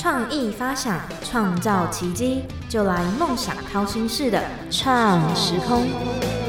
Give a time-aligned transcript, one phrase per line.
[0.00, 6.39] 创意发想，创造奇迹，就来梦想掏心式的创时空。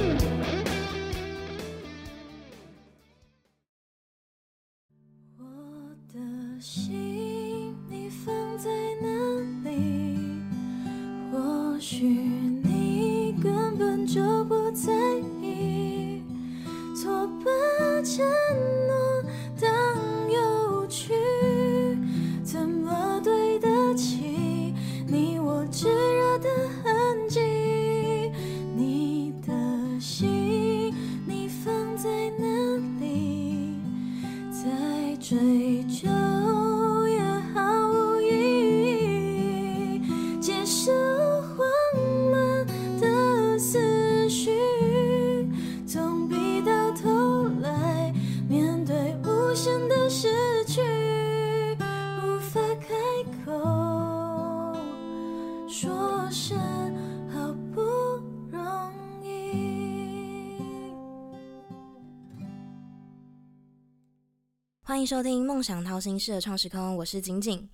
[65.01, 67.67] 迎收听《梦想掏心式的创时空》，我是景景。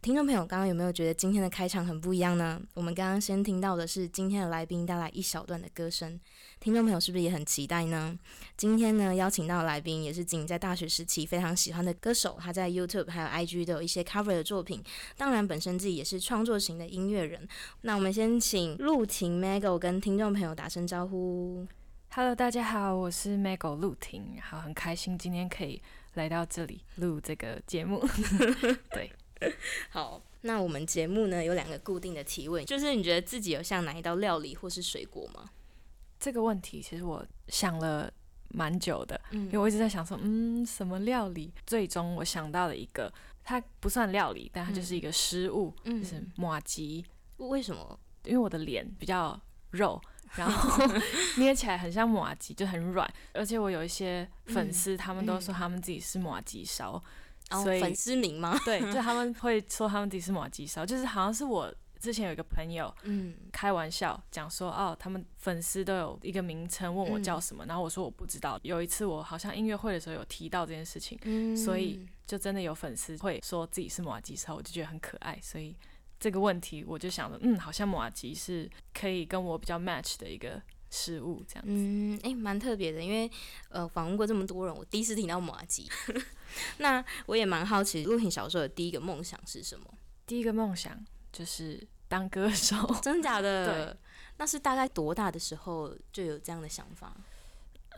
[0.00, 2.60] 听众朋友，刚刚有没有觉得今天的开场很不一样呢？
[2.72, 6.20] 我们刚刚先听到的是今天的来宾带来一小段的歌声，
[6.60, 8.16] 听众朋友是不是也很期待呢？
[8.56, 14.80] 今天呢，邀请到的来宾也是景在大学时期非常喜欢的歌手，他在 YouTube 还有 IG 都有一些 cover 的作品，
[15.16, 17.48] 当然本身自己也是创作型的音乐人。
[17.80, 21.66] 那我们先请陆婷 Mago 跟听众朋友打声招呼。
[22.10, 25.82] Hello，大家好，我是 Mago 陆婷，好很开心今天可以
[26.14, 28.04] 来到这里录这个节目。
[28.90, 29.10] 对，
[29.90, 35.50] 好，那我们节目呢有两个固定的提问，就是你觉得自己有像哪一道料理或是水果吗？
[36.18, 38.12] 这个问题其实我想了
[38.48, 41.52] 蛮久的，嗯因为我一直在想说，嗯，什么料理？
[41.66, 43.12] 最终我想到了一个，
[43.44, 47.04] 它不算料理，但它就是一个食物，嗯就是马吉。
[47.36, 48.00] 为什么？
[48.24, 50.00] 因为我的脸比较肉，
[50.36, 50.84] 然后
[51.38, 53.08] 捏起来很像马吉，就很软。
[53.32, 57.02] 而且我有一些粉丝，他们都说他们自己是马吉烧，
[57.50, 58.58] 哦，所以粉丝名吗？
[58.64, 68.58] 对，就他们会说他们自己是马吉烧，就是好像是我之前有一个朋友嗯开玩笑讲说，哦，他们粉丝都有一个名称，问我嗯叫什么，然后我说我不知道。
[68.62, 75.74] 有一次我好像音乐会的时候有提到这件事情，嗯所以就真的有粉丝会说自己是马吉烧，我就觉得很可爱，所以
[76.20, 81.70] 这个问题我就想着，嗯，好像马吉是可以跟我比较 match 的一个食物，这样子。
[81.70, 83.30] 嗯，哎、蛮特别的，因为
[83.68, 85.88] 呃，访问过这么多人，我第一次听到马吉。
[86.78, 89.86] 那我也蛮好奇，陆婷小时候的第一个梦想是什么？
[90.26, 90.98] 第一个梦想
[91.32, 93.66] 就是当歌手， 真的假的？
[93.66, 93.96] 对，
[94.38, 97.16] 那是大概多大的时候就有这样的想法？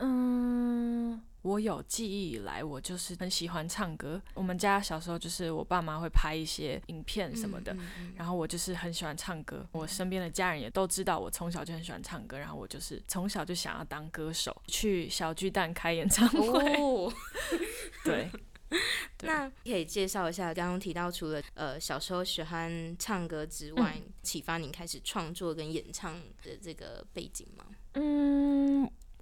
[0.00, 4.20] 嗯，我有记忆以来，我就是很喜欢唱歌。
[4.34, 9.66] 我们家小时候就是我爸妈会拍一些影片什么的，嗯嗯然后我就是很喜欢唱歌。
[9.72, 16.74] 我身边的家人也都知道我从小就很喜欢唱歌，然后我就是从小就想要当歌手，去小巨蛋开演唱会。
[16.76, 17.12] 哦，
[18.04, 18.30] 对，
[19.22, 27.64] 那可以介绍一下刚刚提到，除了呃小时候喜欢唱歌之外，嗯启发您开始创作跟演唱的这个背景吗？
[27.94, 28.49] 嗯，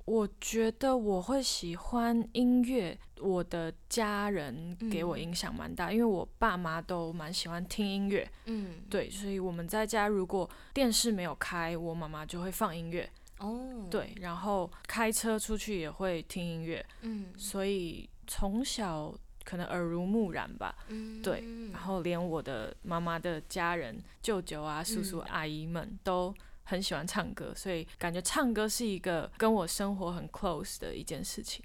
[0.08, 8.26] 我觉得我会喜欢音乐，我的家人给我嗯影响蛮大，因为我爸妈都蛮喜欢听音乐。
[8.46, 13.06] 嗯，对，所以我们在家如果电视没有开，我妈妈就会放音乐。
[13.38, 19.14] 哦，，对，然后开车出去也会听音乐，嗯所以从小
[19.44, 20.74] 可能耳濡目染吧。
[20.88, 26.34] 嗯，对然后连我的妈妈的家人、舅舅啊、叔叔、嗯阿姨们都
[26.68, 31.64] 很喜欢唱歌，所以感觉唱歌是一个跟我生活很 close 的一件事情。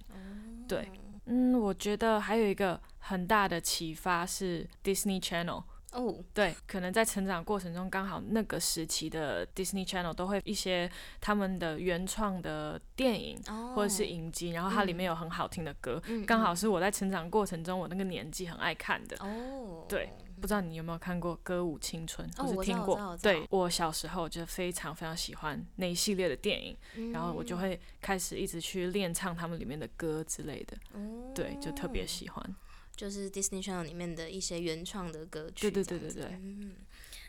[0.66, 0.90] 对，
[1.26, 5.64] 嗯，我觉得还有一个很大的启发是 Disney Channel。
[5.92, 10.90] 哦，对，可能在成长过程中，刚好那个时期的 Disney Channel 都会一些
[11.22, 13.74] 他们的原创的电影哦。
[13.76, 16.26] 或者是影集，然后它里面有很好听的歌，嗯。
[16.26, 19.16] 刚好是我在成长过程中我那个年纪很爱看的。
[19.20, 20.10] 哦，对，
[20.44, 23.18] 不知道你有没有看过《歌舞青春》，哦我是听过？
[23.22, 32.56] 对我小时候就非常非常喜欢那一系列的电影，嗯然后我就会开始一直去练唱他们里面的歌之类的，哦对，就特别喜欢。
[32.94, 35.72] 就是 Disney Channel 里面的一些原创的歌曲。
[35.72, 36.76] 对对对对对嗯，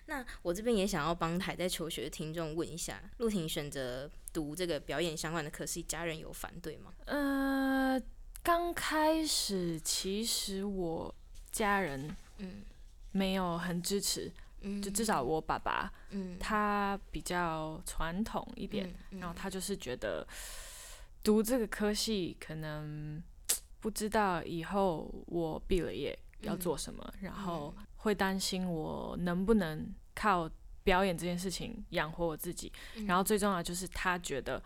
[0.07, 6.93] 那我这边也想要帮还在求学的听众问一下，陆婷选择读这个表演相关的科系，家人有反对吗？
[7.05, 8.03] 呃，
[8.43, 11.15] 刚开始其实我
[11.53, 12.65] 家人嗯
[13.15, 14.31] 没有很支持，
[14.63, 16.37] 嗯，就至少我爸爸嗯。
[16.41, 20.27] 他比较传统一点，嗯然后他就是觉得
[21.23, 23.23] 读这个科系可能
[23.79, 30.51] 不知道以后我毕了业要做什么，然后会担心我能不能靠
[30.83, 32.73] 表演这件事情养活我自己。
[33.07, 34.61] 然后最重要就是他觉得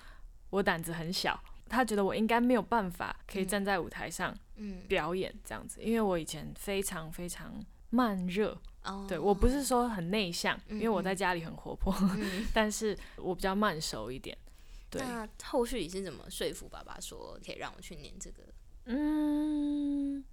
[0.48, 7.54] 我胆子很小，他觉得我应该没有办法可以站在舞台上嗯，表演这样子，因为我以前非常非常
[7.90, 8.58] 慢热。
[8.84, 14.36] 哦，对我不是说很内向，嗯因为我在家里很活泼，嗯， 但是我比较慢熟一点。
[14.88, 18.42] 对，那后续你是怎么说服爸爸说可以让我去念这个？
[18.86, 20.24] 嗯，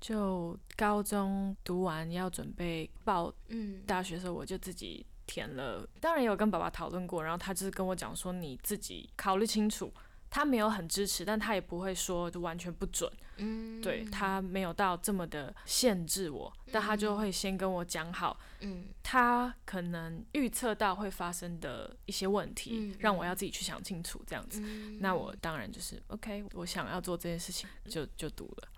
[0.00, 5.88] 就高中读完要准备报嗯，大学的时候，我就自己填了。
[6.00, 9.90] 当然也有跟爸爸讨论过，然后他就是跟我讲说，你自己考虑清楚。
[10.34, 13.08] 他没有很支持，但他也不会说就完全不准。
[13.36, 18.86] 嗯，对他没有到这么的限制我，但他就会先跟我讲好，嗯。
[19.00, 24.60] 他可能预测到会发生的一些问题，嗯让我要自己去想清楚这样子。
[24.64, 28.68] 嗯，那我当然就是 OK，我想要做这件事情，就就读了。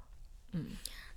[0.53, 0.73] 嗯，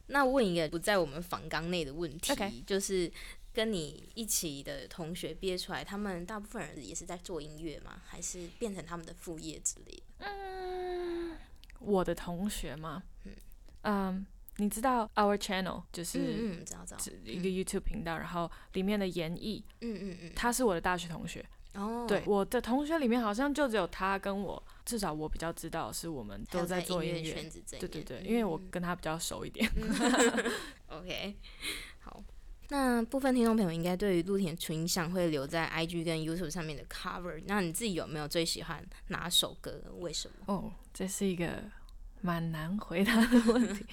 [0.08, 3.12] 那问一个不在我们访纲内的问题 OK 就是
[3.60, 8.02] 跟你一起的同学毕业出来，他们大部分人也是在做音乐吗？
[8.06, 11.38] 还是变成他们的副业之类的？
[11.82, 13.34] 我的同学吗，嗯
[13.82, 14.26] 嗯，
[14.56, 21.46] 你知道 Our Channel 就是嗯嗯，知道知道，一个 YouTube 频道，然后里面的演艺，嗯嗯嗯，他是我的大学同学。
[21.74, 27.34] 哦，对，我的同学里面好像就只有他跟我，至少我比较知道是我们都在做音音乐。
[27.34, 29.70] 圈子对对对，因为我嗯跟他比较熟一点。
[30.88, 31.36] OK，
[32.00, 32.24] 好。
[32.70, 39.82] 那部分听众朋友应该对于陆田纯印象会留在 IG 跟 YouTube 上面的 cover，那你自己有没有最喜欢哪首歌？
[40.00, 40.54] 为什么？
[40.54, 41.64] 哦，这是一个
[42.22, 43.86] 蛮难回答的问题。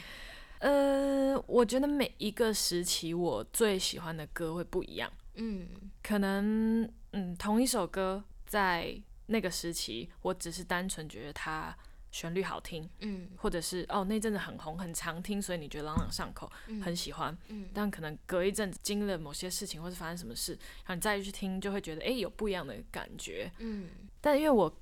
[0.58, 5.69] 呃，我觉得每一个时期我最喜欢的歌会不一样，嗯
[6.02, 11.76] 可能嗯同一首歌在那个时期，我只是单纯觉得它
[12.16, 17.36] 旋律好听，嗯或者是哦那阵子很红很常听，所以你觉得朗朗上口，嗯很喜欢。
[17.48, 23.52] 嗯但可能隔一阵子经历了某些事情，或是发生什么事，然后你再去听，就会觉得诶有不一样的感觉。
[23.58, 23.90] 嗯
[24.22, 24.74] 但因为我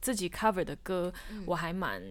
[0.00, 2.02] 自己 cover 的歌，嗯我还蛮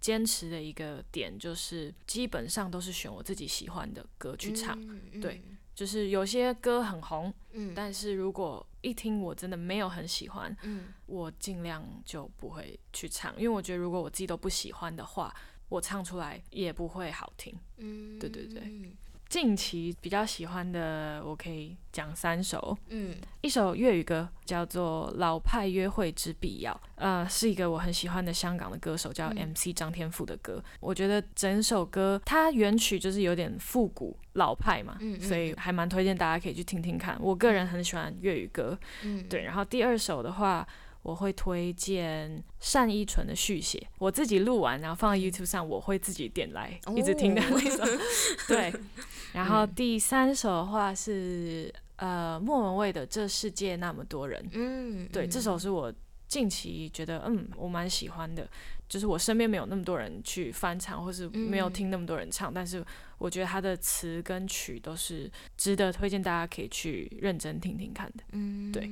[0.00, 4.76] 坚持的一个点，就是基本上都是选我自己喜欢的歌去唱。
[4.82, 5.40] 嗯对，
[5.74, 7.72] 就是有些歌很红，嗯。
[7.74, 10.92] 但是如果一听我真的没有很喜欢，嗯。
[11.06, 15.34] 我尽量就不会去唱，因为我觉得如果我自己都不喜欢的话，
[15.68, 17.54] 我唱出来也不会好听。
[17.78, 18.62] 嗯，对对对。
[18.64, 18.96] 嗯
[19.28, 22.76] 近期比较喜欢的，我可以讲三首。
[22.88, 30.62] 嗯一首粤语歌叫做《老派约会之必要》，呃，是一个我很喜欢的香港的歌手叫嗯 MC 张天赋的歌。
[30.80, 37.18] 我觉得整首歌它原曲就是有点复古老派嘛，嗯嗯所以还蛮推荐大家可以去听听看。
[37.20, 39.42] 我个人很喜欢粤语歌，嗯，对。
[39.42, 40.66] 然后第二首的话。
[41.04, 42.42] 我会推荐
[42.72, 47.84] 单依纯的《续写》，我自己录完，然后放在 YouTube 上，我会自己点来一直听的哦那首。
[48.48, 48.74] 对，
[49.34, 55.92] 然后第三首的话是呃莫文蔚的《这世界那么多人》，嗯，对，这首是我
[56.26, 58.48] 近期觉得嗯我蛮喜欢的，
[58.94, 62.80] 就是我身边没有那么多人去翻唱，或是没有嗯听那么多人唱，但是
[63.18, 68.22] 我觉得他的词跟曲都是值得推荐大家可以去认真听听看的。
[68.30, 68.88] 嗯，对，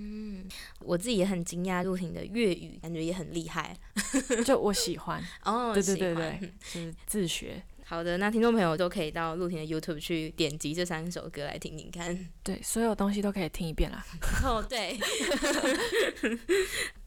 [0.81, 3.77] 我自己也很惊讶，陆婷的粤语感觉也很厉害
[4.45, 7.63] 就我喜欢，哦，对对对对，就是自学。
[7.85, 12.27] 好的，那听众朋友都可以到陆婷的 YouTube 去点击这三首歌来听听看。
[12.43, 14.05] 对，所有东西都可以听一遍啦。
[14.43, 14.99] 哦，对。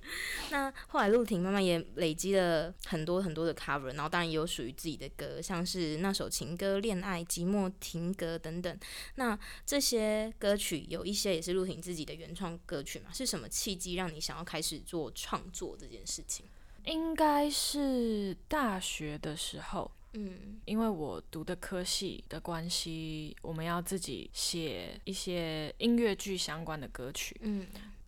[0.51, 8.79] 那后来陆婷慢慢也累积了很多很多的 cover，然后当然也有属于自己的歌，像是那首情歌《恋爱》《寂寞停格》等等。
[9.15, 13.11] 那这些歌曲有一些也是陆婷自己的原创歌曲嘛？
[13.13, 16.45] 是什么契机让你想要开始做创作这件事情？
[16.85, 27.35] 应该是大学的时候，嗯因为我读的科系的关系，我们要自己写一些音乐剧相关的歌曲。
[27.41, 27.65] 嗯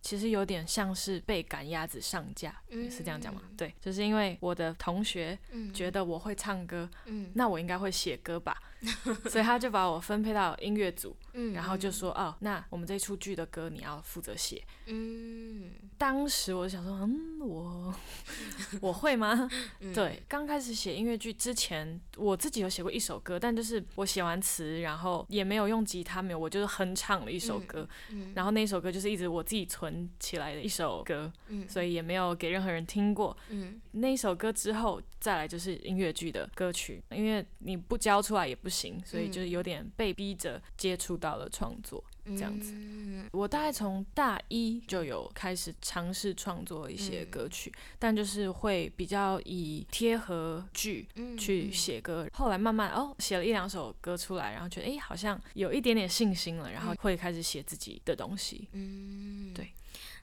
[0.08, 3.42] 其实有点像是被赶鸭子上架，嗯是这样讲吗？
[3.58, 5.70] 对，就是因为我的同学嗯。
[5.74, 7.30] 觉得我会唱歌，嗯。
[7.34, 8.56] 那我应该会写歌吧，
[9.28, 14.62] 所以他就把我分配到音乐组，嗯然后就说哦，那我们这出剧的歌你要负责写。
[14.86, 15.70] 嗯。
[15.98, 17.92] 当时我就想说，嗯，我
[18.80, 19.48] 我会吗？
[19.80, 19.92] 嗯。
[19.92, 33.36] 对，刚开始写音乐剧之前，我自己有写过一首歌，但就是我写完词，然后也没有用吉他，没有，我就是哼唱了一首歌，嗯然后那首歌就是一直我自己存起来的一首歌，嗯所以也没有给任何人听过。
[33.48, 33.80] 嗯。
[33.92, 42.04] 那一首歌之后，再来就是音乐剧的歌曲，因为你不交出来也不行，所以就是有点被逼着接触到了创作。
[42.36, 42.74] 这样子。
[42.74, 52.28] 嗯我大概从大一就有开始尝试创作一些嗯歌曲，但就是会比较以贴合剧嗯去写歌。
[52.34, 58.68] 后来慢慢哦，写了一两首歌出来，然后觉得诶好像有一点点信心了，然后会开始写自己的东西。
[58.72, 59.72] 嗯，对。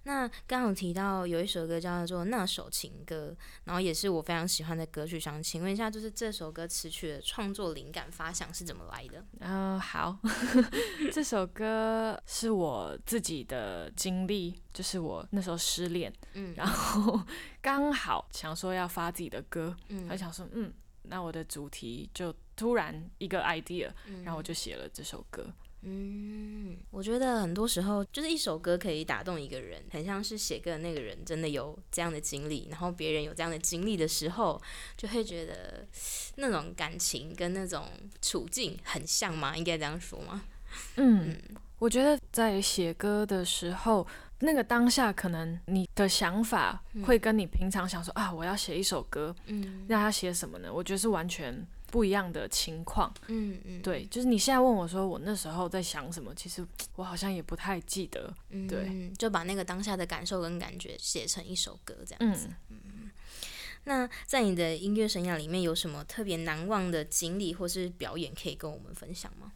[0.08, 9.26] 那刚刚有提到有一首歌叫做《那首情歌》，然后也是我非常喜欢的歌曲，想请问一下，就是这首歌词曲的创作灵感发想是怎么来的？
[9.40, 10.16] 嗯、 好，
[11.12, 17.20] 这首歌是我自己的经历，就是我那时候失恋，嗯然后
[17.60, 20.72] 刚好想说要发自己的歌，嗯我想说，嗯，
[21.02, 25.44] 那我的主题就突然一个 idea，嗯然后我就写了这首歌。
[25.48, 25.54] 嗯，
[26.92, 34.62] 我觉得很多时候就是一首歌可以打动一个人，很像是写歌的那个人真的有这样的经历，然后别人有这样的经历的时候，
[34.98, 35.86] 就会觉得
[36.36, 37.86] 那种感情跟那种
[38.22, 39.56] 处境很像吗？
[39.56, 40.44] 应该这样说吗？
[40.96, 41.38] 嗯，
[41.80, 44.06] 我觉得在写歌的时候，
[44.40, 50.74] 那个当下可能你的想法会跟你平常想说、啊，我要写一首歌，嗯那要写什么呢？
[50.74, 51.66] 我觉得是完全
[51.96, 53.10] 不一样的情况。
[53.28, 58.34] 嗯嗯，对，就是你现在问我说我那时候在想什么，其实我好像也不太记得。
[58.50, 62.50] 嗯，对，就把那个当下的感受跟感觉写成一首歌这样子。
[62.68, 63.10] 嗯，
[63.86, 69.54] 那在你的音乐生涯里面，有什么特别难忘的经历或是表演可以跟我们分享吗？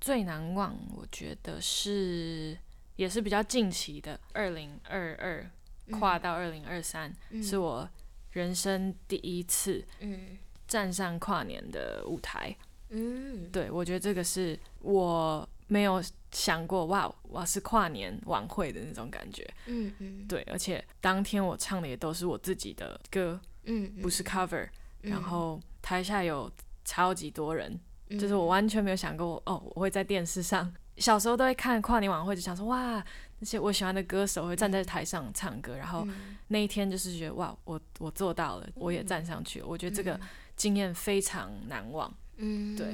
[0.00, 2.56] 最难忘，我觉得是
[2.94, 5.50] 也是比较近期的，二零二二
[5.98, 7.90] 跨到二零二三，是我
[8.30, 12.54] 人生第一次嗯站上跨年的舞台。
[12.90, 19.44] 嗯对我觉得这个是我没有想过，哇，我是跨年晚会的那种感觉。
[19.66, 24.68] 嗯嗯对，而且当天我唱的也都是我自己的歌，嗯，不是 cover。
[25.02, 26.50] 然后台下有
[26.84, 27.78] 超级多人，
[28.10, 30.72] 嗯就是我完全没有想过，哦，我会在电视上。
[30.96, 33.04] 小时候都会看跨年晚会，就想说哇，
[33.38, 39.66] 那些我喜欢的歌手会站在台上唱歌，然后嗯那一天就是觉得哇，我我做到了，我也站上去了。
[39.66, 40.18] 我觉得这个
[40.56, 42.12] 经验非常难忘。
[42.38, 42.86] 嗯对，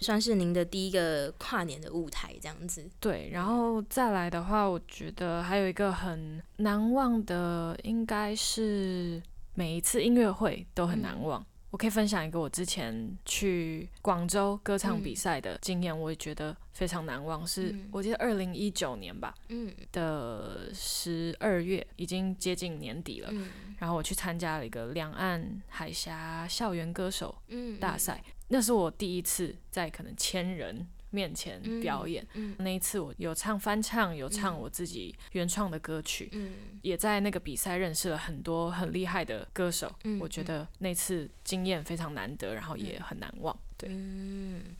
[0.00, 2.86] 算是您的第一个跨年的舞台这样子。
[3.00, 9.22] 对，然后再来的话，我觉得还有一个很难忘的，应该是
[9.54, 11.44] 每一次音乐会都很难忘。
[11.74, 17.44] 我可以分享一个我之前去广州歌唱比赛的经验，我也觉得非常难忘。
[17.44, 17.88] 是嗯。
[17.90, 19.74] 我记得二零一九年吧嗯。
[19.90, 23.28] 的十二月，已经接近年底了。
[23.32, 23.50] 嗯。
[23.78, 27.76] 然后我去参加了一个两岸海峡校园歌手嗯。
[27.80, 32.26] 大赛，那是我第一次在可能千人面前表演。
[32.34, 39.90] 嗯那一次我有唱翻唱，有唱我自己原创的歌曲，嗯也在那个比赛认识了很多很厉害的歌手。
[40.02, 43.56] 嗯我觉得那次经验非常难得，然后也很难忘。
[43.78, 44.76] 对，嗯。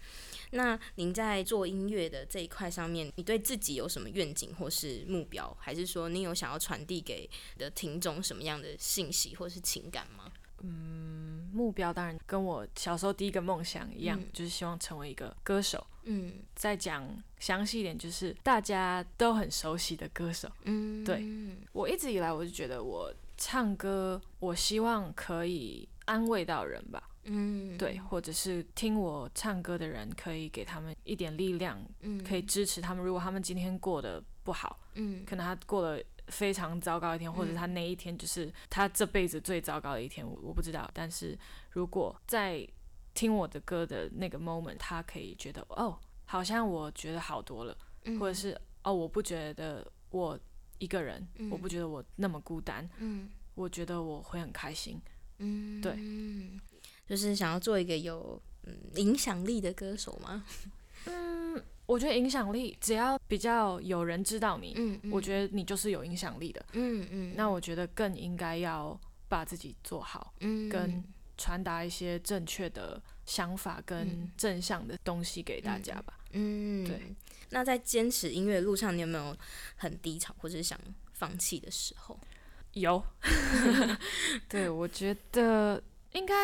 [0.50, 10.30] 那您在做音乐的这一块上面，你对自己有什么愿景或是目标，还是说你有想要传递给的听众什么样的信息或是情感吗？
[11.54, 15.86] 目标当然跟我小时候第一个梦想一样，嗯就是希望成为一个歌手。
[16.06, 17.08] 嗯再讲
[17.38, 20.50] 详细一点，就是大家都很熟悉的歌手。
[20.64, 21.24] 嗯，对
[21.72, 27.10] 我一直以来我就觉得我唱歌，我希望可以安慰到人吧。
[27.26, 33.02] 嗯对，或者是听我唱歌的人，可以给他们一点力量，嗯可以支持他们。
[33.02, 40.90] 如果他们今天过得不好，嗯可能他过了非常糟糕一天，或者他那一天就是他这辈子最糟糕的一天，我我不知道。
[40.94, 41.38] 但是
[41.70, 42.66] 如果在
[43.12, 50.38] 听我的歌的那个 moment，他可以觉得哦，好像我觉得好多了，嗯或者是哦，我不觉得我
[50.78, 55.00] 一个人，我不觉得我那么孤单，嗯我觉得我会很开心。
[55.38, 55.96] 嗯对，
[57.06, 60.44] 就是想要做一个有嗯影响力的歌手吗？
[61.86, 66.64] 我觉得影响力只要比较有人知道你，嗯我觉得你就是有影响力的。
[66.72, 68.98] 嗯嗯那我觉得更应该要
[69.28, 71.04] 把自己做好，嗯跟
[71.36, 76.14] 传达一些正确的想法跟正向的东西给大家吧。
[76.32, 77.00] 嗯对。
[77.50, 79.36] 那在坚持音乐路上，你有没有
[79.76, 80.78] 很低潮或者是想
[81.12, 82.18] 放弃的时候？
[82.72, 83.00] 有，
[84.48, 85.80] 对我觉得
[86.12, 86.34] 应该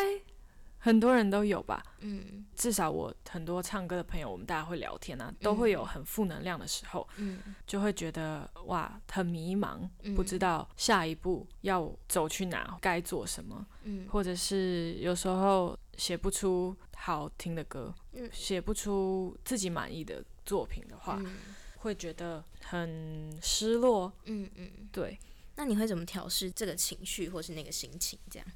[0.83, 1.81] 很多人都有吧。
[1.99, 21.37] 嗯至少我很多唱歌的朋友，我们大家会聊天啊，都会有很负能量的时候，嗯就会觉得哇很迷茫，嗯不知道下一步要走去哪，该做什么，嗯或者是有时候写不出好听的歌，嗯写不出自己满意的作品的话，嗯
[21.77, 24.11] 会觉得很失落。
[24.25, 24.69] 嗯嗯。
[24.91, 25.17] 对，
[25.55, 28.19] 那你会怎么调试这个情绪或是那个心情？
[28.29, 28.47] 这样？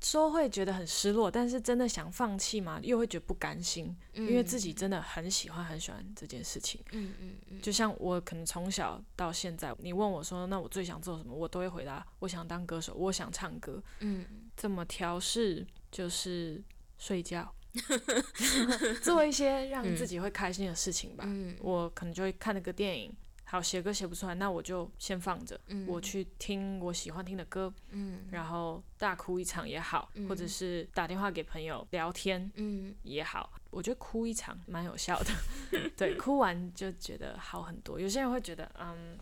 [0.00, 6.82] 说会觉得很失落，但是真的想放弃嘛，又会觉得不甘心，因因为自己真的很喜欢很喜欢这件事情。
[6.92, 13.82] 嗯嗯嗯，就像我可能从小到现在，你问我说，那我最想做什么，我都会回答，我想当歌手，我想唱歌。
[14.00, 14.24] 嗯
[14.56, 15.66] 怎么调试？
[15.90, 16.62] 就是
[16.98, 17.52] 睡觉，
[19.02, 21.24] 做一些让自己会开心的事情吧。
[21.26, 23.12] 嗯，我可能就会看那个电影，
[23.50, 35.32] 好写歌写不出来，那我就先放着，嗯我去听我喜欢听的歌，嗯然后大哭一场也好，嗯或者是打电话给朋友聊天嗯也好，我觉得哭一场蛮有效的。
[35.98, 37.98] 对，哭完就觉得好很多。
[37.98, 39.18] 有些人会觉得，嗯，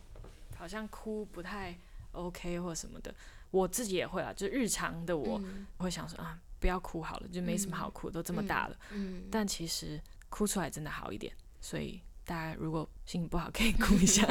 [0.58, 1.74] 好像哭不太
[2.12, 3.14] OK 或什么的，
[3.50, 8.76] 我自己也会啊，就日常的我嗯会想说啊，不要哭好了，就没什么好哭，都这么大了。
[8.90, 11.32] 嗯，但其实哭出来真的好一点，
[11.62, 14.22] 所以大家如果心情不好可以哭一下，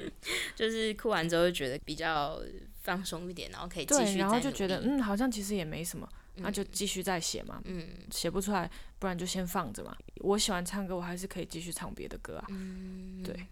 [0.54, 2.38] 就是哭完之后就觉得比较
[2.82, 9.96] 放松一点，然后可以继对，续然后就觉得嗯，好像其实也没什么，那就嗯继续再写嘛，嗯写不出来，不然就先放着嘛。
[10.16, 12.44] 我喜欢唱歌，我还是可以继续唱别的歌啊。
[12.50, 13.46] 嗯，对。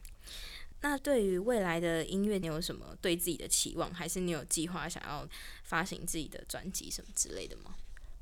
[0.82, 3.92] 那对于未来的音乐，你有什么对自己的期望？
[3.94, 5.26] 还是你有计划想要
[5.64, 7.74] 发行自己的专辑什么之类的吗？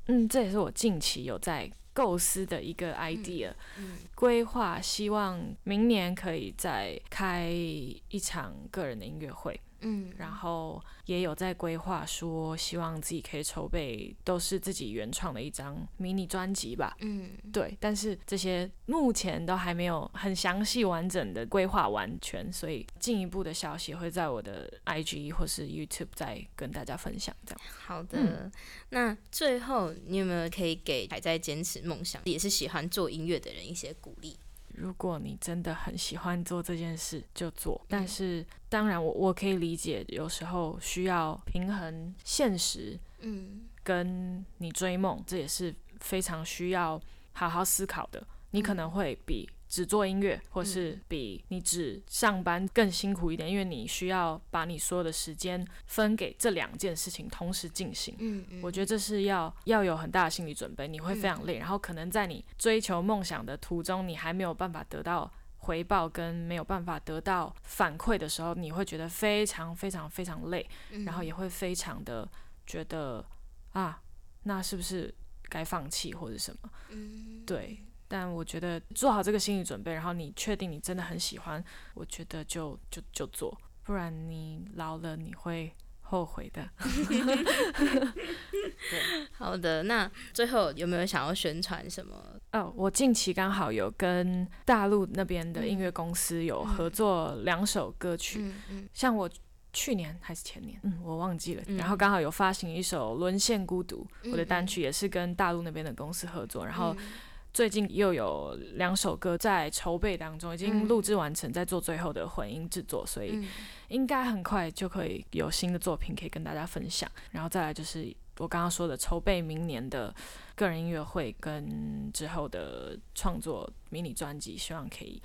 [0.07, 3.97] 嗯，这也是我近期有在构思的一个 idea，嗯。
[4.13, 16.95] 规划希望明年可以再开一场个人的音乐会，嗯，然后也有在规划说，希望自己可以筹备都是自己原创的一张迷你专辑吧。
[16.99, 27.35] 嗯对，但是这些目前都还没有很详细完整的规划完全，所以进一步的消息会在我的 IG 或是 YouTube 再跟大家分享。
[27.45, 28.17] 这样，好的。
[28.19, 28.51] 嗯
[28.89, 34.37] 那最后你有没有可以给还在坚持梦想，也是喜欢做音乐的人一些鼓励？
[34.77, 37.79] 如果你真的很喜欢做这件事，就做。
[37.87, 46.99] 但嗯是，当然我我可以理解，有时候需要平衡现实嗯跟你追梦，这也是非常需要
[47.33, 48.25] 好好思考的。
[48.51, 58.15] 你可能会比只做音乐，或是比你只上班更辛苦一点，因为你需要把你所有的时间分给这两件事情同时进行。
[58.19, 72.29] 嗯嗯我觉得这是要要有很大的心理准备，你会非常累，然后可能在你追求梦想的途中，你还没有办法得到回报，跟没有办法得到反馈的时候，你会觉得非常非常非常累，嗯然后也会非常的
[72.65, 73.25] 觉得
[73.71, 74.01] 啊，
[74.43, 75.13] 那是不是
[75.49, 76.69] 该放弃或者什么？
[76.89, 77.79] 嗯对。
[78.07, 81.63] 但我觉得做好这个心理准备，然后你确定你真的很喜欢，
[81.93, 86.67] 我觉得就就就做，不然你老了你会后悔的。
[89.33, 89.83] 好的。
[89.83, 92.15] 那最后有没有想要宣传什么？
[92.51, 99.29] 哦，我近期刚好有跟大陆那边的音乐公司有合作两首歌曲，嗯嗯像我
[99.73, 101.63] 去年还是前年，嗯，我忘记了。
[101.67, 107.07] 嗯然后刚好有发行一首《沦陷孤独》，我的嗯单曲也是跟大陆那边的公司合作，然后嗯
[107.55, 113.47] 最近又有两首歌在筹备当中，已经嗯录制完成，在做最后的混音制作，所以嗯
[113.87, 117.09] 应该很快就可以有新的作品可以跟大家分享。
[117.31, 120.13] 然后再来就是我刚刚说的筹备明年的
[120.53, 125.21] 个人音乐会跟之后的创作迷你专辑，希望可以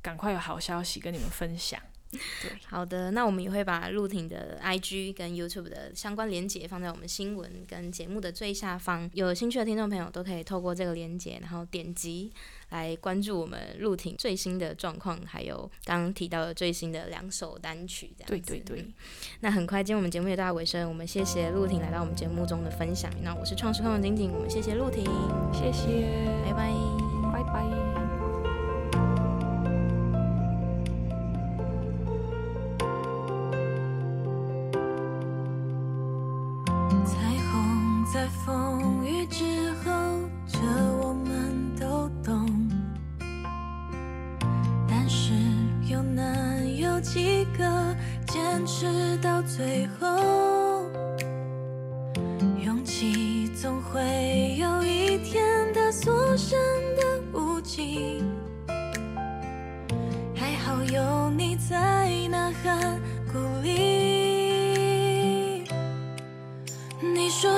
[0.00, 1.80] 赶快有好消息跟你们分享。
[2.42, 12.32] 对，好的，那我们也会把陆婷的 IG 跟 YouTube 的相关连接放在我们新闻跟节目的最下方，有兴趣的听众朋友都可以透过这个连接，然后点击
[12.70, 18.52] 来关注我们陆婷最新的状况，还有刚刚提到的最新的两首单曲，这样子。
[18.52, 18.92] 对对对嗯
[19.40, 23.10] 那很快，今天我们节目也到尾声，我们谢谢陆婷来到我们节目中的分享。
[23.22, 25.04] 那我是创世控的晶晶，我们谢谢陆婷，
[25.52, 26.08] 谢谢。
[26.44, 26.93] 拜拜。
[60.92, 63.00] 有你在呐喊
[63.32, 65.64] 鼓励。
[67.00, 67.50] 你说